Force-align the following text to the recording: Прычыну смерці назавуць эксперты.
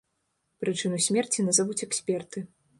Прычыну 0.63 0.97
смерці 1.09 1.47
назавуць 1.51 1.79
эксперты. 1.91 2.47